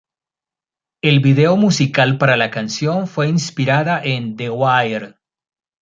[1.03, 5.19] El vídeo musical para la canción fue inspirado en "The Wire".